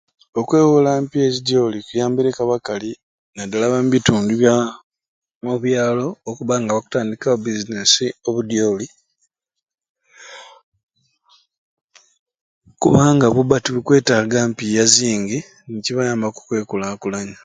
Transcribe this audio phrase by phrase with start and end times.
[0.39, 2.91] Okwewola empiya ezidyoli kuwambireku abakali
[3.35, 4.55] nadala omu bitundu bya
[5.41, 7.91] omubyalo okuba nga bakutandikawo e business
[8.27, 8.87] obudyoli
[12.81, 15.37] kubanga buba tebukwetaga mpiya zingi
[15.71, 17.37] nikibayambu okwekulakulanya